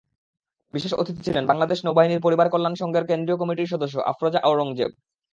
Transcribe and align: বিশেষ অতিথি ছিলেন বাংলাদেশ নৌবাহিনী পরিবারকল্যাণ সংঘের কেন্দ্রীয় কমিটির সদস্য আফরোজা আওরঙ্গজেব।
বিশেষ 0.73 0.91
অতিথি 0.93 1.21
ছিলেন 1.23 1.43
বাংলাদেশ 1.47 1.79
নৌবাহিনী 1.83 2.15
পরিবারকল্যাণ 2.21 2.73
সংঘের 2.75 3.07
কেন্দ্রীয় 3.09 3.37
কমিটির 3.39 3.71
সদস্য 3.73 3.95
আফরোজা 4.11 4.39
আওরঙ্গজেব। 4.43 4.91